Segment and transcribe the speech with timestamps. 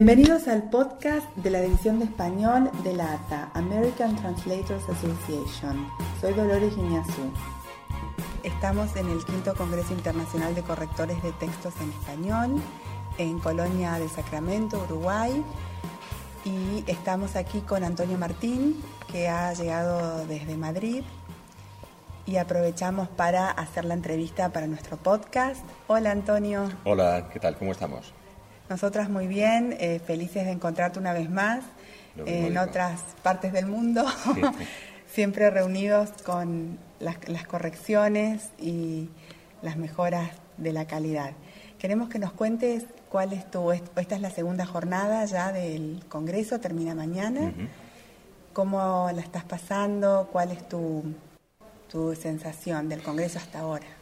[0.00, 5.88] Bienvenidos al podcast de la División de Español de la ATA, American Translators Association.
[6.20, 7.32] Soy Dolores Iñazú.
[8.44, 12.62] Estamos en el quinto Congreso Internacional de Correctores de Textos en Español
[13.18, 15.44] en Colonia de Sacramento, Uruguay.
[16.44, 18.80] Y estamos aquí con Antonio Martín,
[19.10, 21.02] que ha llegado desde Madrid.
[22.24, 25.64] Y aprovechamos para hacer la entrevista para nuestro podcast.
[25.88, 26.70] Hola Antonio.
[26.84, 27.56] Hola, ¿qué tal?
[27.58, 28.12] ¿Cómo estamos?
[28.68, 31.64] Nosotras muy bien, eh, felices de encontrarte una vez más
[32.26, 34.04] en otras partes del mundo,
[35.12, 37.16] siempre reunidos con las,
[37.46, 39.08] correcciones y
[39.62, 41.32] las mejoras de la calidad.
[41.78, 46.60] Queremos que nos cuentes cuál es tu, esta es la segunda jornada ya del Congreso,
[46.60, 47.52] termina mañana,
[48.52, 51.04] cómo la estás pasando, cuál es tu,
[51.88, 53.97] tu sensación del Congreso hasta ahora.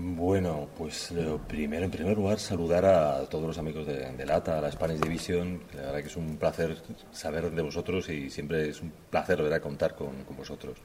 [0.00, 4.60] Bueno, pues lo primero, en primer lugar, saludar a todos los amigos de, LATA, a
[4.60, 5.60] la Spanish Division.
[5.74, 6.76] La verdad que es un placer
[7.10, 9.60] saber de vosotros y siempre es un placer ¿verdad?
[9.60, 10.78] contar con, vosotros.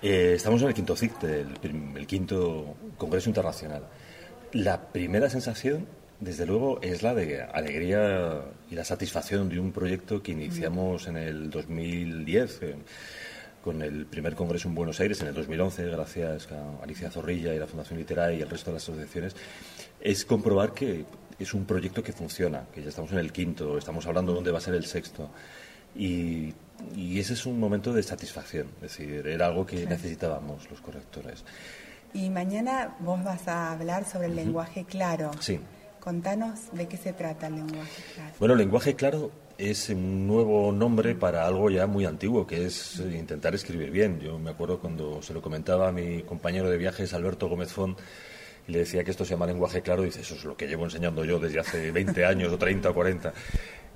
[0.00, 3.82] Eh, estamos en el quinto CIC, el, quinto Congreso Internacional.
[4.52, 5.88] La primera sensación,
[6.20, 11.16] desde luego, es la de alegría y la satisfacción de un proyecto que iniciamos en
[11.16, 12.60] el 2010
[13.62, 17.58] con el primer congreso en Buenos Aires en el 2011, gracias a Alicia Zorrilla y
[17.58, 19.36] la Fundación Literaria y el resto de las asociaciones,
[20.00, 21.04] es comprobar que
[21.38, 24.50] es un proyecto que funciona, que ya estamos en el quinto, estamos hablando de dónde
[24.50, 25.30] va a ser el sexto.
[25.94, 26.54] Y,
[26.96, 31.44] ese es un momento de satisfacción, es decir, era algo que necesitábamos los correctores.
[32.14, 35.30] Y mañana vos vas a hablar sobre el lenguaje claro.
[35.40, 35.60] Sí.
[36.00, 38.34] Contanos de qué se trata el lenguaje claro.
[38.38, 42.98] Bueno, el lenguaje claro es un nuevo nombre para algo ya muy antiguo, que es
[43.00, 44.18] intentar escribir bien.
[44.18, 47.98] Yo me acuerdo cuando se lo comentaba a mi compañero de viajes, Alberto Gómez Font,
[48.66, 50.66] y le decía que esto se llama lenguaje claro, y dice, eso es lo que
[50.66, 53.34] llevo enseñando yo desde hace 20 años, o 30 o 40.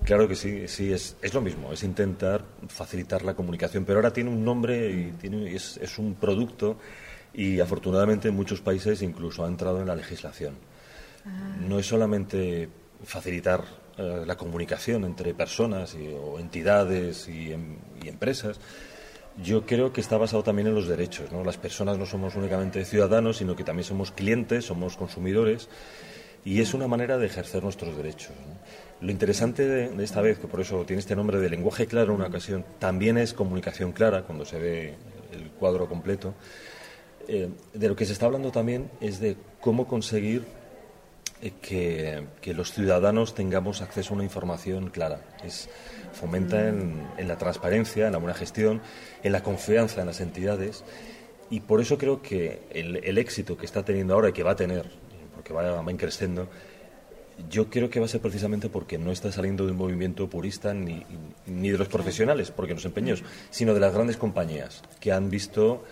[0.05, 4.13] Claro que sí, sí, es, es lo mismo, es intentar facilitar la comunicación, pero ahora
[4.13, 6.77] tiene un nombre y tiene, es, es un producto
[7.33, 10.57] y afortunadamente en muchos países incluso ha entrado en la legislación.
[11.25, 11.57] Ah.
[11.67, 12.69] No es solamente
[13.03, 13.65] facilitar
[13.97, 18.59] eh, la comunicación entre personas o entidades em, y, empresas,
[19.43, 21.31] yo creo que está basado también en los derechos.
[21.31, 21.45] ¿no?
[21.45, 25.69] Las personas no somos únicamente ciudadanos, sino que también somos clientes, somos consumidores,
[26.45, 28.33] y es una manera de ejercer nuestros derechos.
[29.01, 32.17] Lo interesante de, esta vez, que por eso tiene este nombre de lenguaje claro en
[32.17, 34.95] una ocasión, también es comunicación clara cuando se ve
[35.33, 36.35] el cuadro completo.
[37.27, 40.45] Eh, de lo que se está hablando también es de cómo conseguir
[41.45, 45.21] eh, que, los ciudadanos tengamos acceso a una información clara.
[45.45, 45.69] Es,
[46.13, 48.81] fomenta en, la transparencia, en la buena gestión,
[49.23, 50.85] en la confianza en las entidades.
[51.51, 54.57] Y por eso creo que el, éxito que está teniendo ahora y que va a
[54.57, 54.87] tener,
[55.35, 56.49] porque va, va creciendo,
[57.51, 60.73] yo creo que va a ser precisamente porque no está saliendo de un movimiento purista
[60.73, 61.05] ni,
[61.47, 65.85] ni de los profesionales, porque los empeños, sino de las grandes compañías que han visto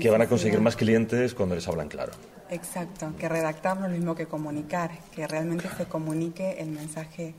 [0.00, 2.12] que van a conseguir más clientes cuando les hablan claro.
[2.50, 7.34] Exacto, que redactar no es lo mismo que comunicar, que realmente se comunique el mensaje.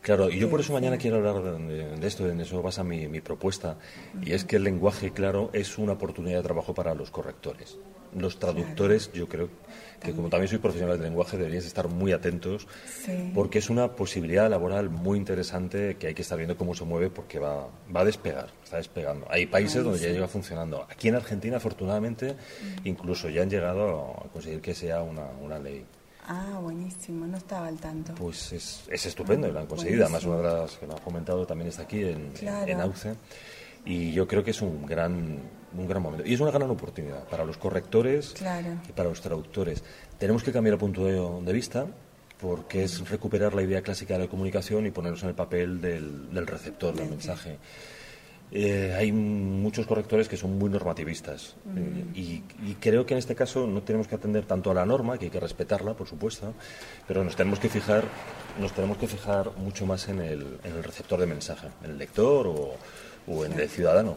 [0.00, 3.20] Claro, y yo por eso mañana quiero hablar de, esto, en eso basa mi, mi
[3.20, 3.78] propuesta,
[4.20, 7.78] y es que el lenguaje claro es una oportunidad de trabajo para los correctores.
[8.14, 9.48] Los traductores, yo creo
[10.00, 12.66] que como también soy profesional de lenguaje, deberíais estar muy atentos,
[13.34, 17.10] porque es una posibilidad laboral muy interesante que hay que estar viendo cómo se mueve,
[17.10, 19.26] porque va, va a despegar, está despegando.
[19.30, 20.86] Hay países donde ya lleva funcionando.
[20.90, 22.36] Aquí en Argentina, afortunadamente,
[22.84, 25.84] incluso ya han llegado a conseguir que sea una, una ley.
[26.26, 28.14] Ah, buenísimo, no estaba al tanto.
[28.14, 30.04] Pues es, es estupendo y lo han conseguido.
[30.04, 33.14] Además, una de las que lo ha comentado también está aquí en, en AUCE.
[33.84, 35.38] Y yo creo que es un gran
[35.76, 36.26] un gran momento.
[36.26, 38.34] Y es una gran oportunidad para los correctores
[38.88, 39.82] y para los traductores.
[40.18, 41.86] Tenemos que cambiar el punto de, vista
[42.40, 46.46] porque es recuperar la idea clásica de la comunicación y ponernos en el papel del,
[46.46, 47.58] receptor del mensaje.
[48.52, 53.66] Eh, hay muchos correctores que son muy normativistas eh, y, creo que en este caso
[53.66, 56.52] no tenemos que atender tanto a la norma, que hay que respetarla, por supuesto,
[57.08, 58.04] pero nos tenemos que fijar,
[58.60, 61.98] nos tenemos que fijar mucho más en el, en el receptor de mensaje, en el
[61.98, 62.74] lector o,
[63.26, 64.16] o en el ciudadano.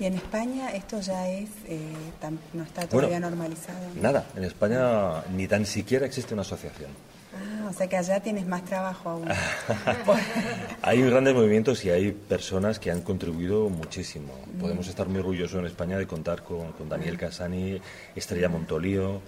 [0.00, 1.80] ¿Y en España esto ya es, eh,
[2.52, 3.78] no está todavía normalizado?
[4.00, 6.90] Nada, en España ni tan siquiera existe una asociación.
[7.34, 9.28] Ah, o sea que allá tienes más trabajo aún.
[10.82, 14.32] hay grandes movimientos y hay personas que han contribuido muchísimo.
[14.54, 14.60] Mm.
[14.60, 17.80] Podemos estar muy orgullosos en España de contar con, Daniel Casani,
[18.14, 19.20] Estrella Montolío,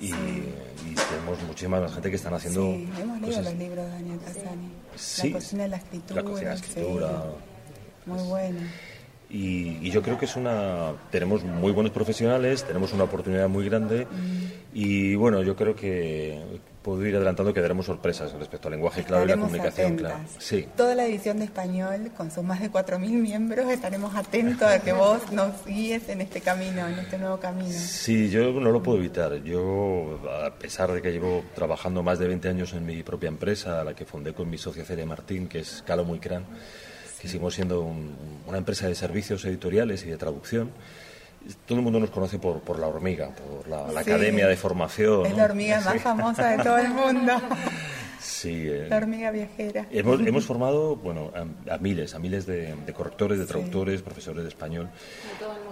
[0.00, 2.62] y, tenemos muchísima más gente que están haciendo.
[2.62, 4.72] Sí, hemos leído los libros de Daniel Casani.
[4.96, 6.22] Sí, la cocina de la escritura.
[6.22, 7.22] La cocina de la escritura.
[8.06, 8.60] muy bueno
[9.36, 10.92] Y, yo creo que es una.
[11.10, 14.06] Tenemos muy buenos profesionales, tenemos una oportunidad muy grande
[14.72, 16.40] y bueno, yo creo que
[16.82, 20.24] puedo ir adelantando que daremos sorpresas respecto al lenguaje claro y la comunicación clara.
[20.38, 20.68] Sí.
[20.76, 24.92] Toda la edición de español, con sus más de 4.000 miembros, estaremos atentos a que
[24.92, 27.72] vos nos guíes en este camino, en este nuevo camino.
[27.72, 29.42] Sí, yo no lo puedo evitar.
[29.42, 33.82] Yo, a pesar de que llevo trabajando más de 20 años en mi propia empresa,
[33.82, 36.44] la que fundé con mi socia Celia Martín, que es Calo Muy Cran,
[37.24, 37.90] que seguimos siendo
[38.46, 40.70] una empresa de servicios editoriales y de traducción.
[41.66, 45.24] Todo el mundo nos conoce por, por La Hormiga, por la, Academia de Formación.
[45.24, 47.32] Es la hormiga más famosa de todo el mundo.
[48.20, 49.86] Sí, eh, la hormiga viajera.
[49.90, 51.30] Hemos, hemos formado bueno,
[51.70, 54.86] a, miles, a miles de, correctores, de traductores, profesores de español.
[54.86, 55.63] De todo el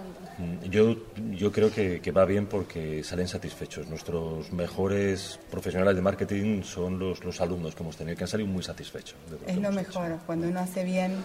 [0.69, 0.95] yo,
[1.31, 3.87] yo creo que, que, va bien porque salen satisfechos.
[3.87, 8.49] Nuestros mejores profesionales de marketing son los, los alumnos que hemos tenido, que han salido
[8.49, 9.15] muy satisfechos.
[9.45, 11.23] es lo mejor, cuando uno hace bien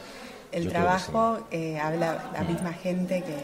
[0.52, 3.37] el trabajo, eh, habla la misma gente, que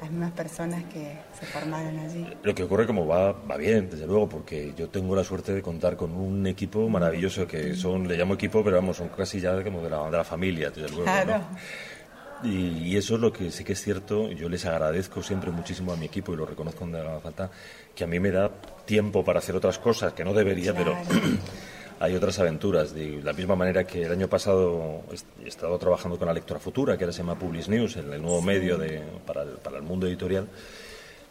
[0.00, 2.26] las mismas personas que se formaron allí.
[2.42, 5.62] Lo que ocurre como va, va bien, desde luego, porque yo tengo la suerte de
[5.62, 9.62] contar con un equipo maravilloso que son, le llamo equipo, pero vamos, son casi ya
[9.62, 11.04] como de la, de la familia, desde luego.
[11.04, 11.42] Claro.
[12.42, 14.30] Y, eso es lo que sí que es cierto.
[14.30, 17.50] Yo les agradezco siempre muchísimo a mi equipo y lo reconozco donde haga falta,
[17.94, 18.50] que a mí me da
[18.84, 20.96] tiempo para hacer otras cosas que no debería, pero
[22.00, 22.94] hay otras aventuras.
[22.94, 25.02] De la misma manera que el año pasado
[25.44, 28.40] he estado trabajando con la Lectora Futura, que ahora se llama Publish News, el, nuevo
[28.42, 30.48] medio de, para, el, para el mundo editorial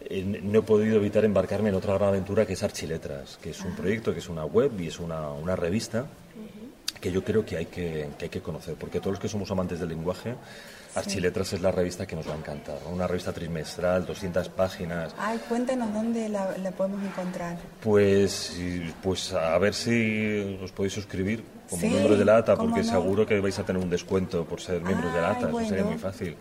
[0.09, 3.62] eh, no he podido evitar embarcarme en otra gran aventura que es Archiletras, que es
[3.62, 6.06] un proyecto, que es una web y es una, una revista
[7.01, 9.51] que yo creo que hay que, que hay que conocer, porque todos los que somos
[9.51, 10.36] amantes del lenguaje
[10.97, 15.13] Archiletras es la revista que nos va a encantar, una revista trimestral, 200 páginas.
[15.17, 17.57] Ay, cuéntanos dónde la, podemos encontrar.
[17.81, 18.57] Pues,
[19.03, 23.40] pues a ver si os podéis suscribir como miembros de la ATA, porque seguro que
[23.40, 26.36] vais a tener un descuento por ser miembros de la ATA, eso sería muy fácil.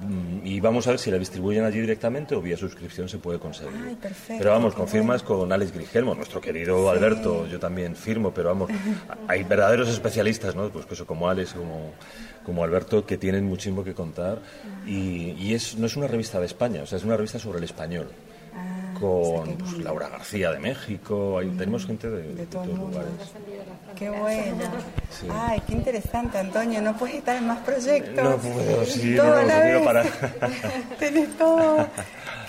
[0.00, 3.38] Mm, y vamos a ver si la distribuyen allí directamente o vía suscripción se puede
[3.38, 3.96] conseguir.
[4.26, 8.70] pero vamos, confirmas con Alex Grigelmo, nuestro querido Alberto, yo también firmo, pero vamos,
[9.28, 10.68] hay verdaderos especialistas, ¿no?
[10.70, 11.92] Pues eso, como Alex, como,
[12.44, 14.38] como Alberto, que tienen muchísimo que contar.
[14.86, 17.58] Y, y es, no es una revista de España, o sea, es una revista sobre
[17.58, 18.08] el español
[19.00, 23.10] con pues, Laura García de México, ahí tenemos gente de, todos lugares.
[23.98, 24.64] Qué bueno.
[25.32, 26.80] Ay, qué interesante, Antonio.
[26.80, 28.24] No puedes estar en más proyectos.
[28.24, 30.04] No puedo, sí, no, no, para.
[31.00, 31.88] Tenés todo.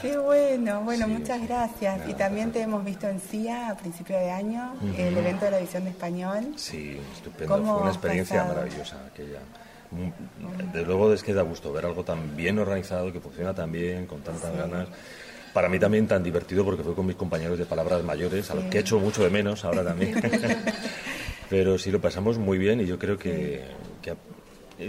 [0.02, 0.82] Qué bueno.
[0.82, 2.08] Bueno, muchas gracias.
[2.08, 5.60] Y también te hemos visto en CIA a principio de año, el evento de la
[5.60, 6.54] visión de español.
[6.56, 7.58] Sí, estupendo.
[7.58, 9.40] Fue una experiencia maravillosa aquella.
[9.92, 13.72] Mm, de luego es que da gusto ver algo tan bien organizado, que funciona tan
[13.72, 14.88] bien, con tantas ganas
[15.54, 18.66] para mí también tan divertido porque fue con mis compañeros de palabras mayores, a los
[18.66, 20.14] que he hecho mucho de menos ahora también.
[21.50, 23.64] Pero sí lo pasamos muy bien y yo creo que,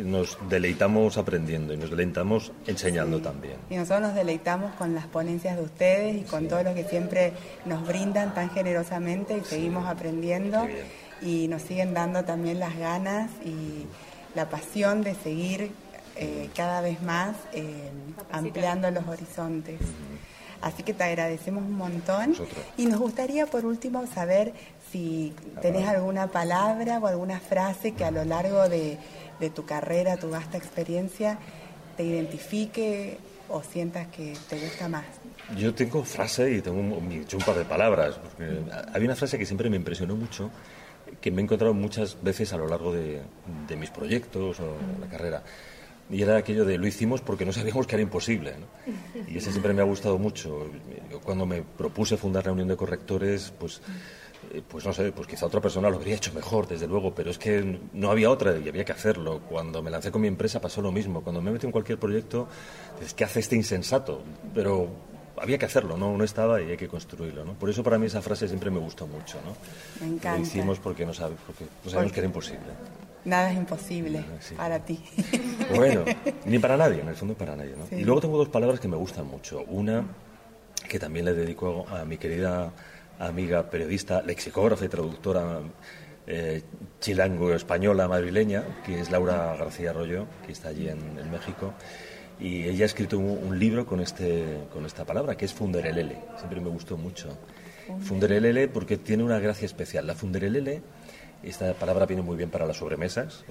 [0.04, 3.56] nos deleitamos aprendiendo y nos deleitamos enseñando también.
[3.70, 7.32] Y nosotros nos deleitamos con las ponencias de ustedes y con todo lo que siempre
[7.64, 10.68] nos brindan tan generosamente y seguimos aprendiendo
[11.22, 13.86] y nos siguen dando también las ganas y
[14.36, 15.72] la pasión de seguir
[16.16, 17.90] eh, cada vez más eh,
[18.30, 19.80] ampliando los horizontes.
[20.62, 22.34] Así que te agradecemos un montón.
[22.76, 24.52] Y nos gustaría, por último, saber
[24.90, 28.98] si tenés alguna palabra o alguna frase que a lo largo de,
[29.54, 31.38] tu carrera, tu vasta experiencia,
[31.96, 33.18] te identifique
[33.48, 35.04] o sientas que te gusta más.
[35.56, 38.16] Yo tengo frase y tengo un, un par de palabras.
[38.16, 38.60] Porque
[38.92, 40.50] hay una frase que siempre me impresionó mucho,
[41.20, 43.22] que me he encontrado muchas veces a lo largo de,
[43.66, 45.42] de mis proyectos o la carrera
[46.11, 48.55] y era aquello de lo hicimos porque no sabíamos que era imposible.
[49.29, 50.67] Y ese siempre me ha gustado mucho.
[51.23, 53.81] cuando me propuse fundar la Unión de Correctores, pues,
[54.52, 57.31] eh, pues no sé, pues quizá otra persona lo habría hecho mejor, desde luego, pero
[57.31, 59.40] es que no había otra y había que hacerlo.
[59.49, 61.23] Cuando me lancé con mi empresa pasó lo mismo.
[61.23, 62.49] Cuando me metí en cualquier proyecto,
[62.99, 64.23] dices, ¿qué hace este insensato?
[64.52, 64.88] Pero
[65.37, 66.17] había que hacerlo, ¿no?
[66.17, 67.55] No estaba y hay que construirlo, ¿no?
[67.55, 69.55] Por eso para mí esa frase siempre me gustó mucho, ¿no?
[70.05, 70.38] Me encanta.
[70.38, 72.67] Lo hicimos porque no, sabes, porque no sabíamos que era imposible.
[73.24, 74.24] Nada es imposible
[74.56, 75.02] para ti.
[75.74, 76.04] Bueno,
[76.46, 77.74] ni para nadie, en el fondo para nadie.
[77.76, 77.96] ¿no?
[77.96, 79.62] Y luego tengo dos palabras que me gustan mucho.
[79.68, 80.04] Una
[80.88, 82.72] que también le dedico a mi querida
[83.18, 85.60] amiga periodista, lexicógrafa y traductora
[86.26, 86.62] eh,
[87.00, 91.72] chilango-española madrileña, que es Laura García Arroyo, que está allí en, México.
[92.38, 96.16] Y ella ha escrito un, libro con, este, con esta palabra, que es Funderelele.
[96.38, 97.36] Siempre me gustó mucho.
[98.02, 100.06] Funderelele porque tiene una gracia especial.
[100.06, 100.80] La Funderelele
[101.42, 103.44] esta palabra viene muy bien para las sobremesas.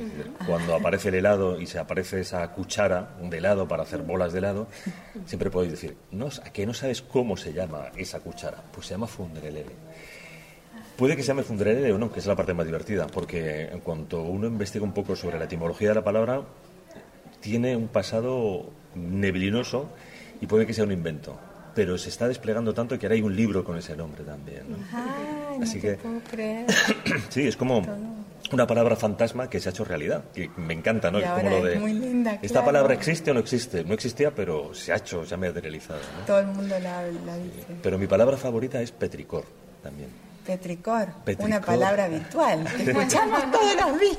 [0.45, 4.39] Cuando aparece el helado y se aparece esa cuchara de helado para hacer bolas de
[4.39, 4.67] helado,
[5.25, 8.63] siempre podéis decir, no, ¿a que no sabes cómo se llama esa cuchara?
[8.71, 9.71] Pues se llama funderelele.
[10.97, 13.79] Puede que se llame funderelele o no, que es la parte más divertida, porque en
[13.79, 16.41] cuanto uno investiga un poco sobre la etimología de la palabra,
[17.39, 19.89] tiene un pasado neblinoso
[20.41, 21.39] y puede que sea un invento
[21.79, 24.65] pero se está desplegando tanto que ahora hay un libro con ese nombre también.
[25.61, 25.97] Así que
[26.31, 26.65] creer.
[27.29, 27.83] sí, es como
[28.51, 31.19] una palabra fantasma que se ha hecho realidad, que me encanta, ¿no?
[31.19, 34.73] es como lo de muy linda, esta palabra existe o no existe, no existía, pero
[34.73, 35.99] se ha hecho, se ha materializado.
[36.25, 37.65] Todo el mundo la, dice.
[37.81, 39.45] Pero mi palabra favorita es petricor
[39.83, 40.09] también.
[40.45, 44.17] Petricor, una palabra habitual escuchamos todos los días.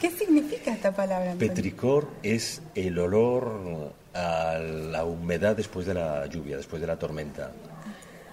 [0.00, 1.34] ¿Qué significa esta palabra?
[1.34, 7.50] Petricor es el olor a la humedad después de la lluvia, después de la tormenta.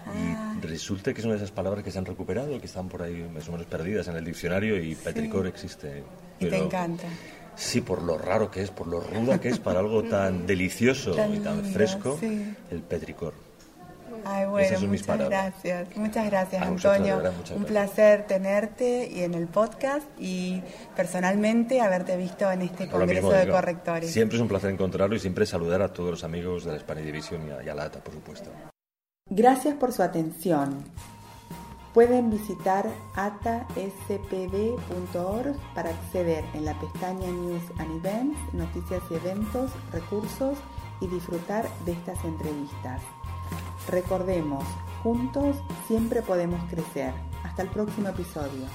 [0.08, 0.37] Y ah.
[0.62, 3.30] Resulta que es una de esas palabras que se han recuperado, que están por ahí
[3.34, 6.04] más o menos perdidas en el diccionario y petricor existe.
[6.40, 7.08] y te encanta.
[7.56, 11.16] Sí, por lo raro que es, por lo ruda que es para algo tan delicioso
[11.34, 13.34] y tan fresco, el petricor.
[14.26, 15.96] Ay, bueno, muchas gracias.
[15.96, 17.22] Muchas gracias, Antonio.
[17.56, 20.62] Un placer tenerte y en el podcast y
[20.96, 24.12] personalmente haberte visto en este Congreso de Correctores.
[24.12, 27.06] Siempre es un placer encontrarlo y siempre saludar a todos los amigos de la Spanish
[27.06, 28.50] Division y a, la ATA, por supuesto.
[29.38, 30.84] Gracias por su atención.
[31.94, 33.76] Pueden visitar ataspb.org
[35.76, 40.58] para acceder en la pestaña News and Events, Noticias y Eventos, Recursos
[41.02, 43.04] y disfrutar de estas entrevistas.
[43.88, 44.64] Recordemos,
[45.04, 45.56] juntos
[45.88, 47.14] siempre podemos crecer.
[47.44, 48.66] Hasta el próximo episodio.